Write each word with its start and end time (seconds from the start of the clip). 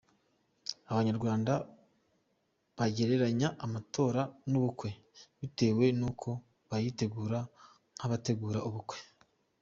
Abanyarwanda 0.91 1.53
bagereranya 2.77 3.47
amatora 3.65 4.21
n’ 4.49 4.51
ubukwe 4.59 4.89
bitewe 5.39 5.85
n’ 5.99 6.01
uko 6.09 6.29
bayitegura 6.69 7.39
nk’ 7.95 8.01
abategura 8.05 8.59
ubukwe. 8.67 8.97